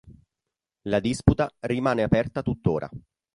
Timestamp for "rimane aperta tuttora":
1.59-2.89